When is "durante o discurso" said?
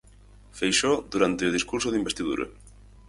1.13-1.91